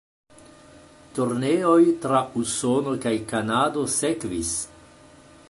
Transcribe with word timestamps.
Turneoj 1.17 1.77
tra 2.07 2.23
Usono 2.45 2.97
kaj 3.05 3.15
Kanado 3.35 3.87
sekvis. 3.99 4.57